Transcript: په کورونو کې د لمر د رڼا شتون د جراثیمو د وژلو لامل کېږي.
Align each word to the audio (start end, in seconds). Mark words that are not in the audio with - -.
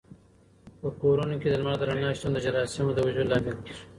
په 0.79 0.87
کورونو 1.01 1.35
کې 1.41 1.47
د 1.49 1.55
لمر 1.59 1.75
د 1.79 1.83
رڼا 1.89 2.09
شتون 2.17 2.31
د 2.33 2.37
جراثیمو 2.45 2.95
د 2.95 2.99
وژلو 3.05 3.29
لامل 3.31 3.57
کېږي. 3.65 3.83